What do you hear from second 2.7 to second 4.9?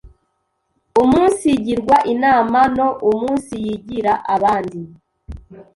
no umunsiyigira abandi